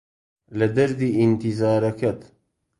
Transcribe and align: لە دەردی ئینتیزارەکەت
لە 0.57 0.67
دەردی 0.75 1.15
ئینتیزارەکەت 1.19 2.21